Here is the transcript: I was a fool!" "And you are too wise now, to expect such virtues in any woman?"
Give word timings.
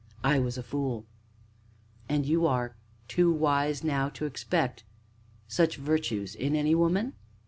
I 0.23 0.39
was 0.39 0.57
a 0.57 0.63
fool!" 0.63 1.05
"And 2.09 2.25
you 2.25 2.47
are 2.47 2.75
too 3.07 3.31
wise 3.31 3.83
now, 3.83 4.09
to 4.09 4.25
expect 4.25 4.83
such 5.47 5.77
virtues 5.77 6.33
in 6.33 6.55
any 6.55 6.73
woman?" 6.73 7.13